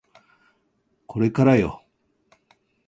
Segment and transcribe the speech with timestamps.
[1.05, 1.83] これからよ